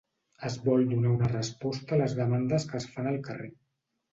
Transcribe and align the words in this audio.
Es 0.47 0.55
vol 0.67 0.87
donar 0.93 1.11
una 1.17 1.29
resposta 1.33 1.95
a 1.99 1.99
les 2.01 2.15
demandes 2.23 2.67
que 2.73 2.81
es 2.83 2.91
fan 2.97 3.11
al 3.13 3.21
carrer. 3.29 3.53